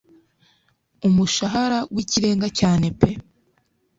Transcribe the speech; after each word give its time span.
umushahara 1.07 1.79
wikirenga 1.93 2.47
cyane 2.59 2.87
pe 2.99 3.09